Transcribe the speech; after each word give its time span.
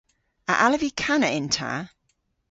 A 0.51 0.53
allav 0.63 0.81
vy 0.83 0.91
kana 1.03 1.29
yn 1.37 1.47
ta? 1.55 1.73